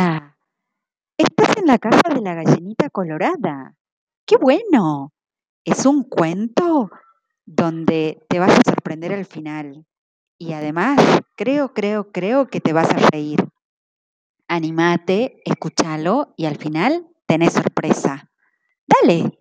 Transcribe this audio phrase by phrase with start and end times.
[0.00, 0.36] Ah,
[1.18, 3.76] estás en la casa de la gallinita colorada.
[4.26, 5.12] ¡Qué bueno!
[5.64, 6.90] Es un cuento
[7.46, 9.86] donde te vas a sorprender al final.
[10.38, 11.00] Y además,
[11.36, 13.48] creo, creo, creo que te vas a reír.
[14.48, 18.30] Animate, escúchalo y al final tenés sorpresa.
[18.86, 19.37] Dale,